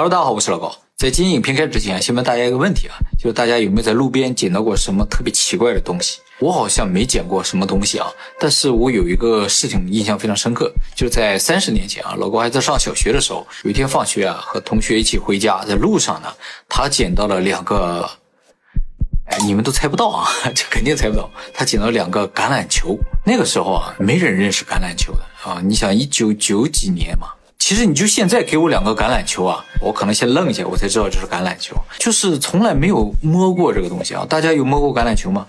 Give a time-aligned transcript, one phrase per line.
[0.00, 0.74] Hello，大家好，我是老高。
[0.96, 6.20] 在今天影片开始之前，先问大家一个问题啊，就是大家有没有在路边捡到过什么特别奇怪的东西？
[6.38, 8.06] 我好像没捡过什么东西啊，
[8.38, 16.32] 但是我有一个事情印象非常深刻，就是在三十年前啊，老高还在上小学的时候，有一天放学啊，和同学一起回家，在路上呢，
[16.66, 18.08] 他捡到了两个，
[19.26, 22.98] 哎，你们都猜不到啊， 这肯定猜不到，他捡到两个橄榄球。
[23.26, 27.28] 那个时候啊，没人认识橄榄球的啊，你想一九九几年嘛。
[27.60, 34.26] 其实你就现在给我两个橄榄球啊，我可能先愣一下，我才知道这是橄榄球，就是从来没有摸过这个东西啊。
[34.28, 35.46] 大家有摸过橄榄球吗？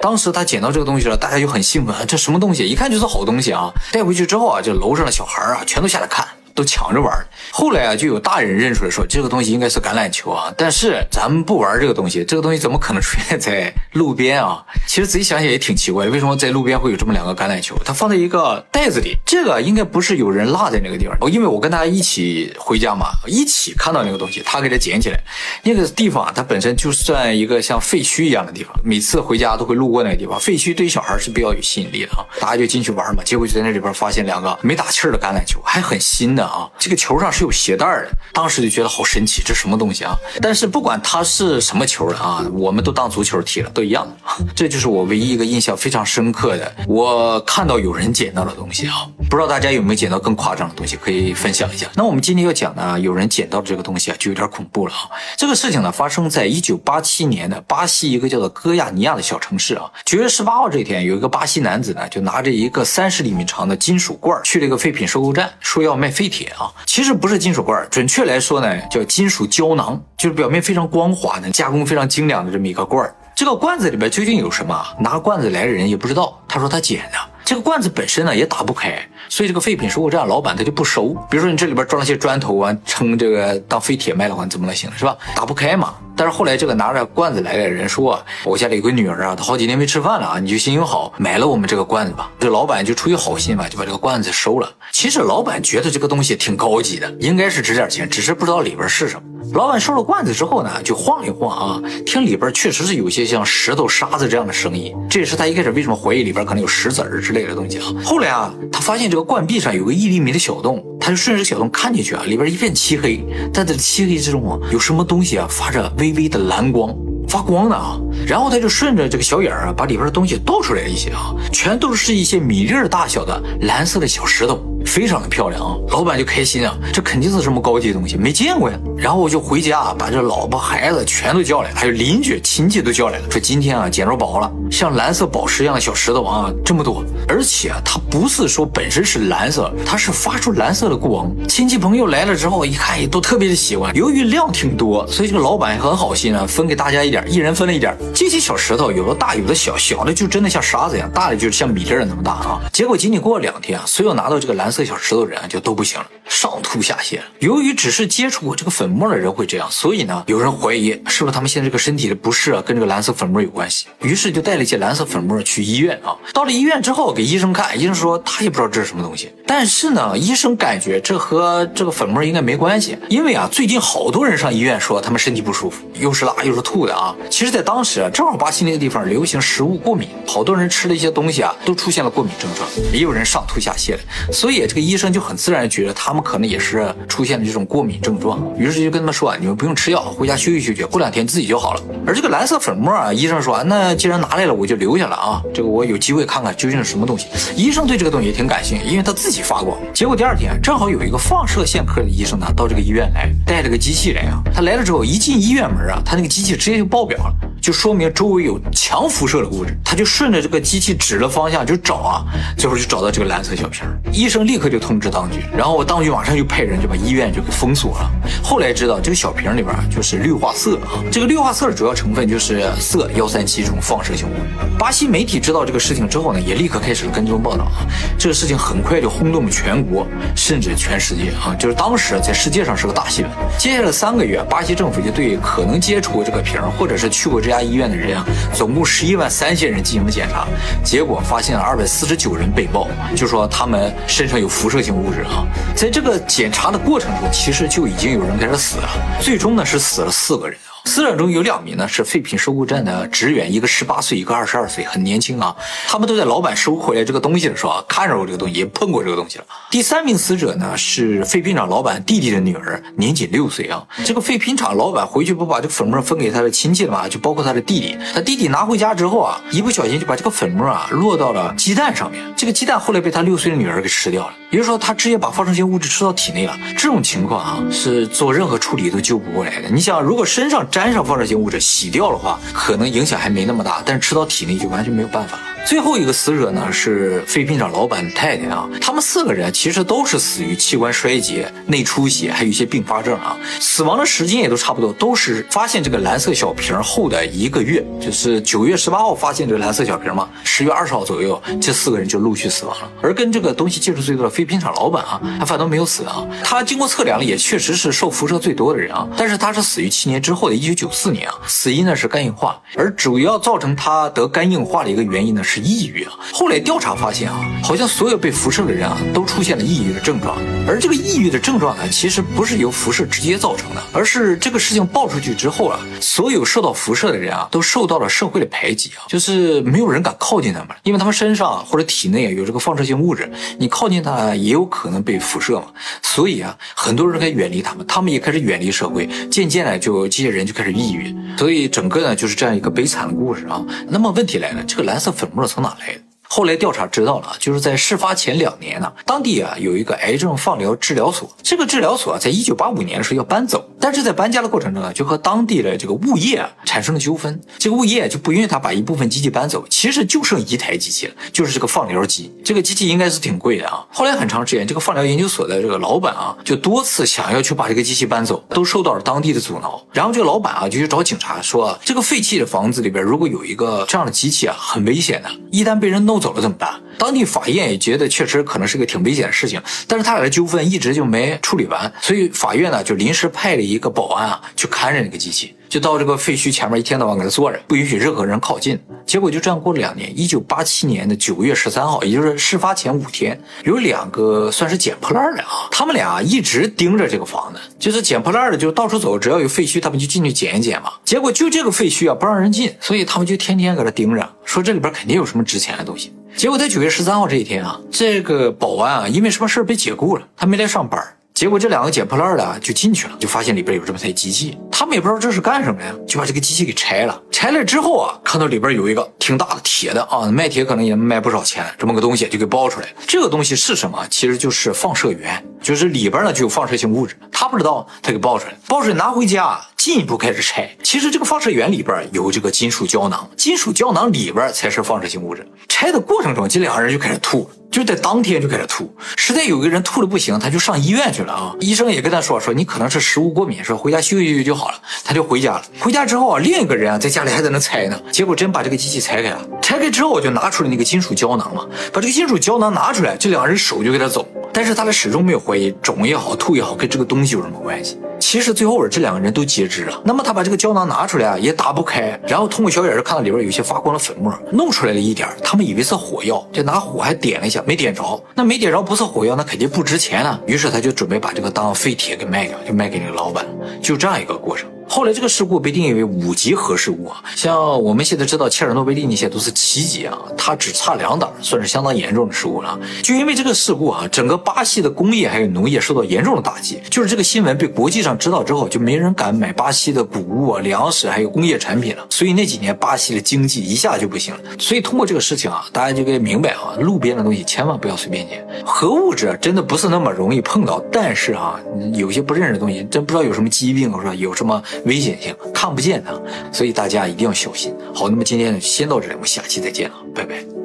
[0.00, 2.66] 当时他捡到这个东西了，大家就很兴奋，这什么东西？
[2.66, 3.70] 一看就是好东西啊！
[3.92, 6.26] 带回去之后啊，这楼上的小孩啊，全都下来看。
[6.60, 7.10] 都抢着玩
[7.50, 14.62] 后来啊，就有大人认出来说这个东西应该是橄榄球啊，但是咱们不玩这个东西，这个东西怎么可能出现在路边啊？
[14.86, 17.74] 其实仔细想想也挺奇怪，为什么在路边会有这么两个橄榄球？
[17.82, 25.18] 它放在一个袋子里，这个应该不是有人落在那个地方，因为我跟他一起回家嘛，一起看到那个东西，他给它捡起来。
[25.62, 30.38] 那个地方啊，它本身就算一个像废墟一样的地方，每次回家都会路过那个地方。
[30.38, 36.49] 废墟对于小孩是比较有吸引力的啊，大家就进去玩嘛，结果就在那里边发现两个没打气儿的橄榄球，还很新的。
[36.50, 40.16] 啊，这个球上是有鞋带的，当时就觉得好神奇，这什么东西啊？
[40.42, 44.06] 但是不管它是什么球的啊，我们都当足球踢了，都一样。
[44.56, 49.06] 这就是我唯一一个印象非常深刻的，我看到有人捡到的东西啊。
[49.28, 51.86] 不知道大家有没有捡到更夸张的东西，可以分享一下。
[51.94, 55.10] 那我们今天要讲的，有人捡到的这个东西啊，就有点恐怖了啊。
[55.36, 59.84] 这个事情呢，发生在一九八七年的巴西一个叫做戈亚尼亚的小城市啊。
[60.04, 66.29] 九月十八号这天，有一个巴西男子呢，就拿着一个三十厘米长的金属罐去了一个废品收购站，说要卖废。
[66.30, 73.14] 铁啊，其实不是金属罐，准确来说呢，叫金属胶囊，就是表面非常光滑的，加工非常精良的这么一个罐儿。
[73.34, 74.82] 这个罐子里边究竟有什么？
[74.98, 76.38] 拿罐子来的人也不知道。
[76.46, 81.08] 他说他捡的，这个罐子本身呢也打不开，所以这个废品收购站老板他就不收。
[81.30, 85.16] 比如说你这里边装了些砖头啊，称这个当废铁卖的话，你怎么能行是吧？
[85.34, 85.94] 打不开嘛。
[86.20, 92.30] 但是后来这个拿着罐子来的人说，我家里有个女儿啊，她好几年没吃饭了啊，你就心情好买了我们这个罐子吧。
[92.38, 94.70] 这老板就出于好心嘛，就把这个罐子收了。
[94.92, 99.22] 其实老板觉得这个东西挺高级的，应该是值点钱，只是不知道里边是什么。
[99.54, 104.94] 老板收了罐子之后呢，就晃一晃啊，听里边确实是有些像石头、沙子这样的声音。
[105.08, 107.86] 这也是他一开始为什么怀疑里边可能有石子儿之类的东西啊。
[108.04, 113.24] 后来啊，他发现这个罐壁上有个一厘米的小洞，他就顺着小洞看进去啊，里边一片漆黑，
[113.54, 116.94] 但在漆黑之中啊，有什么东西啊发着微微微的蓝光。
[117.28, 124.60] 发光的啊，然后他就顺着这个小眼儿啊，把里边的东西倒出来一些啊，全都是一些米粒儿大小的蓝色的小石头。
[124.90, 128.76] 非常的漂亮啊，老板就开心啊，这肯定是什么高级东西，没见过呀。
[128.98, 141.30] 然后我就回家把这老婆孩子全都叫来，还有邻居亲戚都叫来了，说今天啊捡着宝了，像蓝色宝石一样的小石头啊这么多，而且啊它不是说本身是蓝色，它是发出蓝色的光。
[141.48, 147.96] 亲戚朋友来了之后一看也都特别的喜欢，由于量挺多，所以这个老板也很好心啊，分给大家一点，一人分了一点。
[148.12, 152.60] 这些小石头有的大有的小，小的就真的像沙子一样，大的就是像米粒儿那么大啊。
[152.72, 154.68] 结果仅仅过了两天啊，所有拿到这个蓝。
[154.70, 157.18] 色小石头人就都不行了，上吐下泻。
[157.38, 163.86] 由于只是接触过这个粉末的人会这样，所以呢，有人怀疑是不是他们现在这个身体的不适啊，跟这个蓝色粉末有关系。
[164.02, 166.16] 于是就带了一些蓝色粉末去医院啊。
[166.32, 169.30] 到了医院之后给医生看，医生说他也不知道这是什么东西。
[169.46, 177.14] 但是呢，医生感觉这和这个粉末应该没关系，因为啊，最近好多人上医院说他们身体不舒服，又是拉又是吐的啊。
[177.28, 184.60] 其实，在当时啊，正好巴西那个地方流行食物过敏，好多人吃了一些东西啊，都出现了过敏症状，也有人上吐下泻的，所以。
[184.70, 197.26] 这个医生就很自然觉得他们可能也是出现了这种过敏症状，于是就跟他们说啊：“你们不用吃药，回家休息休息，过两天自己就好了。”而这个蓝色粉末啊，医生说：“那既然拿来了，我就留下了啊，这个我有机会看看究竟是什么东西。”
[197.58, 199.76] 医生对这个东西也挺感兴趣，因为他自己发光。
[199.92, 204.40] 结果第二天正好有一个放射线科的医生呢，到这个医院来，带了个机器人啊。
[204.54, 207.34] 他来了之后，一进医院门啊，他那个机器直接就爆表了。
[207.60, 212.24] 就说明周围有强辐射的物质，他就顺着这个机器指了方向就找啊，
[212.56, 218.10] 最后就找到这个蓝色小瓶医生立刻就通知当局，然后当局马上就派人就把医院就给封锁了。
[218.42, 224.78] 后来知道这个小瓶里边就是氯化铯啊，这个氯化铯的主要成分就是铯幺三七这种放射性物质。
[224.78, 227.84] 巴西媒体知道这个事情之后呢，也立刻开始了跟踪报道啊。
[228.18, 233.32] 这个事情很快就轰动了全国，甚至全世界啊，就是当时在世界上是个大新闻。
[233.58, 237.49] 接下来三个月，巴西政府就对可能接触过这个瓶或者是去过这。
[237.50, 238.24] 家医院的人啊，
[238.54, 240.46] 总共十一万三千人进行了检查，
[240.84, 245.44] 结果发现了二百四十九人被爆，就说他们身上有辐射性物质啊。
[245.74, 248.88] 在这个检查的过程中，其实就已经有人开始死了，
[249.20, 250.56] 最终呢是死了四个人。
[250.84, 255.54] 死者中有两名呢是废品收购站的职员，一个十八岁，一个二十二岁，很年轻啊。
[255.86, 259.44] 他们都在老板收回来这个东西的时候啊，看着过这个东西，也碰过这个东西了。
[259.70, 263.86] 第三名死者呢是废品厂老板弟弟的女儿，年仅六岁啊。
[264.04, 267.08] 这个废品厂老板回去不把这个粉末分给他的亲戚了吗？
[267.08, 267.96] 就包括他的弟弟。
[268.14, 272.20] 他弟弟拿回家之后啊，一不小心就把这个粉末啊落到了鸡蛋上面。
[272.36, 276.58] 这个鸡蛋后来被他六岁的女儿给吃掉了，也就是说他直接把放射性物质吃到体内了。
[276.76, 279.68] 这种情况啊，是做任何处理都救不过来的。
[279.68, 285.42] 你想，如果身上沾上放射性物质洗掉的话，可能影响还没那么大，但是吃到体内就完全没有办法了。
[285.66, 293.36] 最后一个死者呢是废品厂老板的太太啊，他们四个人其实都是死于器官衰竭、内出血，还有一些并发症啊。
[293.60, 302.90] 死亡的时间也都差不多，都是发现这个蓝色小瓶后的一个月，就是九月十八号发现这个蓝色小瓶嘛，十月二十号左右，这四个人就陆续死亡了。
[303.00, 306.26] 而跟这个东西接触最多的废品厂老板啊，他反倒没有死啊。
[306.42, 315.49] 他经过测量了，也确实是受辐射最多的人啊，但是他是死于七年之后的一九九四年啊，死因呢是肝硬化，而主要造成他得肝硬化的一个原因呢是。
[315.50, 316.12] 是抑郁啊！
[316.32, 320.38] 后来调查发现啊，好像所有被辐射的人啊，都出现了抑郁的症状。
[320.64, 335.66] 而这个抑郁的症状呢，其实不是由辐射直接造成的，而是这个事情爆出去之后啊，所有受到辐射的人啊，都受到了社会的排挤啊，就是没有人敢靠近他们，因为他们身上或者体内有这个放射性物质，你靠近他也有可能被辐射嘛。
[336.00, 341.12] 所以啊，很多人开始远离他们，他们也开始远离社会，渐渐的就这些人就开始抑郁。
[341.36, 343.60] 所以整个呢，就是这样一个悲惨的故事啊。
[343.88, 346.00] 那么问题来了，这个蓝色粉末不知道从哪来的？
[346.22, 363.84] 后来调查知道了，就是在事发前两年呢，当地啊有一个癌症放疗治疗所，这个治疗所，在一九八五年的时候要搬走，但是在搬家的过程中啊，就和当地的这个物业产生了纠纷，这个物业就不允许他把一部分机器搬走，其实就剩一台机器了，就是这个放疗机，这个机器应该是挺贵的啊。
[363.90, 376.70] 后来很长时间，这个放疗研究所的这个老板啊，就多次想要去把这个机器搬走，都受到了当地的阻挠，然后这个老板啊就去找警察说，这个废弃的房子里边如果有一个这样的机器啊，很危险的，一旦被人弄走了怎么办？
[377.00, 379.58] 当地法院也觉得确实可能是个挺危险的事情，
[379.88, 385.56] 但是他俩的纠纷一直就没处理完，所以法院呢就临时派了一个保安啊去看着那个机器。
[385.70, 388.78] 就到这个废墟前面，一天到晚搁那坐着，不允许任何人靠近。
[389.06, 390.12] 结果就这样过了两年。
[390.18, 400.92] 一九八七年的九月十三号，也就是事发前五天，有两个算是捡破烂的啊，他们俩一直盯着这个房子，就是捡破烂的，就到处走，只要有废墟，他们就进去捡一捡嘛。
[401.04, 406.12] 结果就这个废墟啊，不让人进，所以他们就天天搁这盯着，说这里边肯定有什么值钱的东西。
[406.36, 411.02] 结果在九月十三号这一天啊，这个保安啊，因为什么事被解雇了，他没来上班。
[411.34, 417.22] 结果这两个捡破烂的就进去了，就发现里边有这么台机器，他们也不知道这是干什么呀，就把这个机器给拆了。
[417.30, 422.92] 拆了之后啊，看到里边有一个挺大的铁的啊，卖铁可能也卖不少钱，这么个东西就给爆出来了。
[423.06, 424.06] 这个东西是什么？
[424.10, 427.16] 其实就是放射源，就是里边呢就有放射性物质。
[427.32, 430.68] 他不知道，他给爆出来，爆出来拿回家，进一步开始拆。
[430.82, 435.46] 其实这个放射源里边有这个金属胶囊，金属胶囊里边才是放射性物质。
[435.70, 437.50] 拆的过程中，这两个人就开始吐。
[437.70, 441.54] 就在当天就开始吐，实在有个人吐的不行，他就上医院去了啊。
[441.60, 444.74] 医生也跟他说说，你可能是食物过敏，说回家休息休息就好了。
[445.02, 445.62] 他就回家了。
[445.78, 449.48] 回家之后啊，另一个人啊在家里还在那拆呢，结果真把这个机器拆开了。
[449.62, 457.96] 拆开之后我就拿出了那个金属胶囊嘛，把这个金属胶囊拿出来，这两个人手就给他走，但是他俩始终没有怀疑肿也好，吐也好，跟这个东西有什么关系。
[458.20, 460.00] 其实最后这两个人都截肢了。
[460.04, 468.22] 那么他把这个胶囊拿出来啊，也打不开，然后通过小眼儿看到里边有些发光的粉末，弄出来了一点他们以为是火药，就拿火还点了一下，没点着。
[468.36, 470.38] 那没点着不是火药，那肯定不值钱呢。
[470.46, 473.44] 于是他就准备把这个当废铁给卖掉，就卖给那个老板，
[473.82, 474.69] 就这样一个过程。
[474.92, 482.76] 后来这个事故被定义为五级核事故啊，像我们现在知道切尔诺贝利那些都是七级啊，它只差两档，算是相当严重的事故了。
[483.00, 486.82] 就因为这个事故啊，整个巴西的工业还有农业受到严重的打击。
[486.90, 492.04] 就是这个新闻被国际上知道之后，就没人敢买巴西的谷物啊、粮食还有工业产品了。
[492.10, 494.40] 所以那几年巴西的经济一下就不行了。
[494.58, 498.44] 所以通过这个事情啊，大家就该明白啊，路边的东西千万不要随便捡。
[498.66, 501.60] 核物质真的不是那么容易碰到，但是啊，
[501.94, 504.12] 有些不认识的东西，真不知道有什么疾病是吧？
[504.16, 504.60] 有什么？
[504.84, 506.22] 危险性看不见的，
[506.52, 507.74] 所以大家一定要小心。
[507.94, 510.59] 好，那么今天先到这里，我们下期再见了，拜拜。